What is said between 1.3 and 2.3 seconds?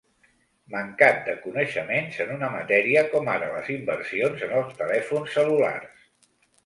coneixements